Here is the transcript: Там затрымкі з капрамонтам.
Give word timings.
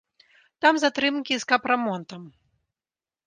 Там 0.65 0.79
затрымкі 0.83 1.33
з 1.43 1.47
капрамонтам. 1.51 2.21